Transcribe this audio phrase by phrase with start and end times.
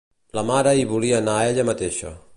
[0.37, 2.19] La mare hi volia anar ella mateixa.